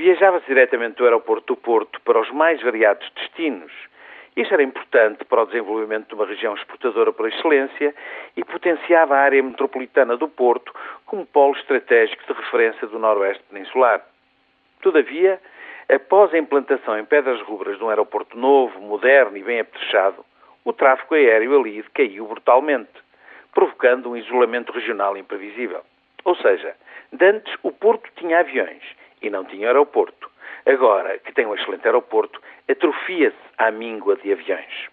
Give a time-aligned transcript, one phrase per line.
[0.00, 3.70] viajava-se diretamente do aeroporto do Porto para os mais variados destinos.
[4.34, 7.94] Isto era importante para o desenvolvimento de uma região exportadora por excelência
[8.34, 10.74] e potenciava a área metropolitana do Porto
[11.04, 14.00] como polo estratégico de referência do Noroeste Peninsular.
[14.80, 15.38] Todavia,
[15.86, 20.24] após a implantação em Pedras Rubras de um aeroporto novo, moderno e bem apetrechado,
[20.64, 22.88] o tráfego aéreo ali caiu brutalmente,
[23.52, 25.82] provocando um isolamento regional imprevisível.
[26.24, 26.74] Ou seja,
[27.12, 28.82] dantes o Porto tinha aviões
[29.22, 30.30] e não tinha aeroporto.
[30.66, 34.88] Agora que tem um excelente aeroporto, atrofia-se à míngua de aviões.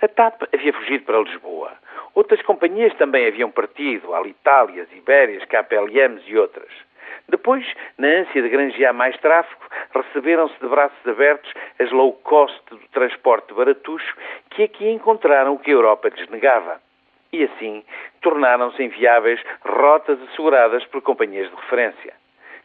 [0.00, 1.72] A TAP havia fugido para Lisboa.
[2.14, 6.70] Outras companhias também haviam partido, Alitalia, Ibérias, KPLMs e outras.
[7.28, 7.66] Depois,
[7.98, 9.60] na ânsia de granjear mais tráfego,
[9.94, 14.16] receberam-se de braços abertos as low cost do transporte baratucho
[14.50, 16.80] que aqui encontraram o que a Europa lhes negava.
[17.32, 17.84] E assim
[18.22, 22.14] tornaram-se inviáveis rotas asseguradas por companhias de referência.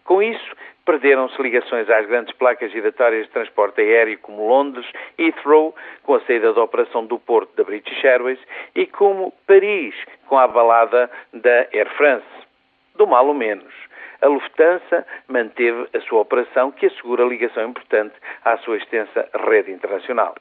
[0.06, 4.86] Com isso, perderam-se ligações às grandes placas giratórias de transporte aéreo como Londres,
[5.18, 8.40] Heathrow, com a saída da operação do Porto da British Airways,
[8.76, 9.96] e como Paris,
[10.28, 12.26] com a balada da Air France.
[12.96, 13.74] Do mal ou menos.
[14.22, 20.36] A Lufthansa manteve a sua operação, que assegura ligação importante à sua extensa rede internacional.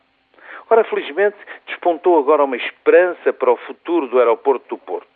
[0.71, 5.12] Ora, felizmente, despontou agora uma esperança para o futuro do aeroporto do Porto.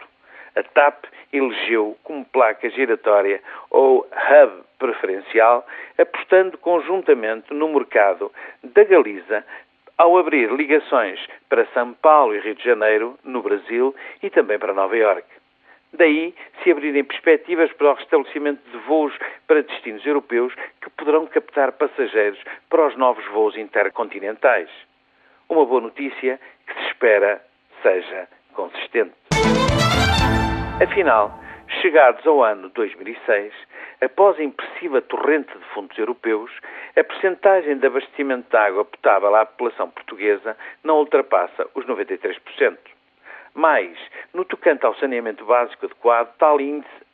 [0.57, 5.67] A TAP elegeu como placa giratória ou hub preferencial,
[5.99, 9.45] apostando conjuntamente no mercado da Galiza
[9.99, 11.19] ao abrir ligações
[11.49, 15.37] para São Paulo e Rio de Janeiro, no Brasil, e também para Nova Iorque.
[15.93, 21.73] Daí se abrirem perspectivas para o restabelecimento de voos para destinos europeus que poderão captar
[21.73, 24.69] passageiros para os novos voos intercontinentais.
[25.49, 27.43] Uma boa notícia que se espera
[27.83, 29.26] seja consistente.
[30.79, 31.33] Afinal,
[31.81, 33.55] chegados ao ano 2006,
[34.03, 36.51] após a impressiva torrente de fundos europeus,
[36.95, 40.55] a percentagem de abastecimento de água potável à população portuguesa
[40.85, 42.77] não ultrapassa os 93%.
[43.55, 43.97] Mas,
[44.35, 47.07] no tocante ao saneamento básico adequado, tal índice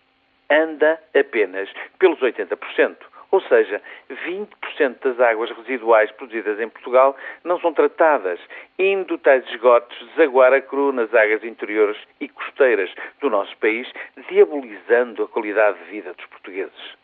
[0.51, 1.69] anda apenas
[2.01, 2.97] pelos 80%.
[3.33, 8.39] Ou seja, 20% das águas residuais produzidas em Portugal não são tratadas,
[8.79, 13.91] indo tais esgotos desaguar a cru nas águas interiores e costeiras do nosso país,
[14.29, 16.95] diabolizando a qualidade de vida dos portugueses.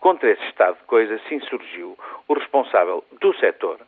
[0.00, 1.94] Contra esse estado de coisas se insurgiu
[2.26, 3.78] o responsável do setor,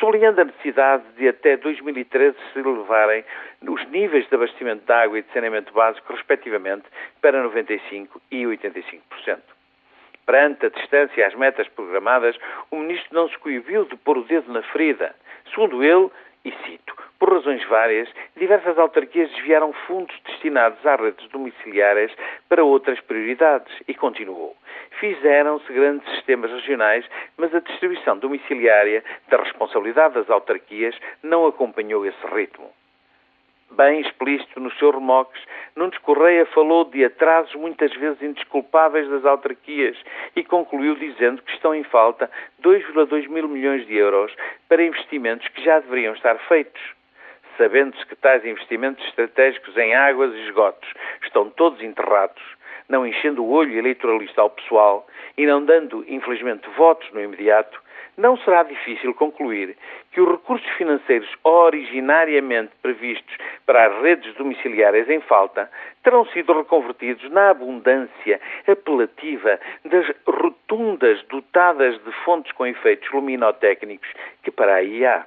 [0.00, 3.22] sublinhando a necessidade de até 2013 se elevarem
[3.60, 6.86] os níveis de abastecimento de água e de saneamento básico, respectivamente,
[7.20, 9.53] para 95% e 85%.
[10.26, 12.36] Perante a distância e as metas programadas,
[12.70, 15.14] o Ministro não se coibiu de pôr o dedo na ferida.
[15.50, 16.10] Segundo ele,
[16.44, 22.12] e cito, por razões várias, diversas autarquias desviaram fundos destinados às redes domiciliárias
[22.48, 23.72] para outras prioridades.
[23.88, 24.54] E continuou.
[25.00, 27.06] Fizeram-se grandes sistemas regionais,
[27.38, 32.70] mas a distribuição domiciliária da responsabilidade das autarquias não acompanhou esse ritmo
[33.70, 35.42] bem explícito nos seus remoques,
[35.76, 39.96] Nunes Correia falou de atrasos muitas vezes indesculpáveis das autarquias
[40.36, 42.30] e concluiu dizendo que estão em falta
[42.62, 44.32] 2,2 mil milhões de euros
[44.68, 46.80] para investimentos que já deveriam estar feitos.
[47.56, 50.88] Sabendo-se que tais investimentos estratégicos em águas e esgotos
[51.22, 52.42] estão todos enterrados,
[52.88, 57.80] não enchendo o olho eleitoralista ao pessoal e não dando, infelizmente, votos no imediato,
[58.16, 59.76] não será difícil concluir
[60.12, 63.36] que os recursos financeiros originariamente previstos
[63.66, 65.70] para as redes domiciliárias em falta
[66.02, 74.08] terão sido reconvertidos na abundância apelativa das rotundas dotadas de fontes com efeitos luminotécnicos
[74.42, 75.26] que para aí há.